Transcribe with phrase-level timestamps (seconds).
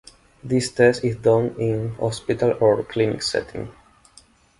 [0.43, 3.71] This test is done in hospital or clinic setting.